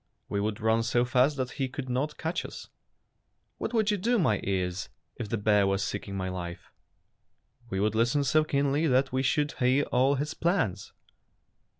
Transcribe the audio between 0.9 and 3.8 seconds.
fast that he could not catch you." "What